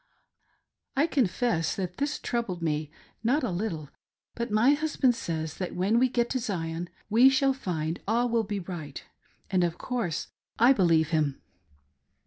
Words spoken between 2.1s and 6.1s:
troubled me not a little; but my husband says that when we